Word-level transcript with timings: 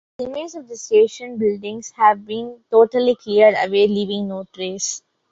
The 0.17 0.25
remains 0.25 0.55
of 0.55 0.67
the 0.67 0.77
station 0.77 1.37
buildings 1.37 1.91
have 1.91 2.25
been 2.25 2.61
totally 2.71 3.13
cleared 3.13 3.53
away 3.53 3.87
leaving 3.87 4.29
no 4.29 4.45
trace. 4.51 5.03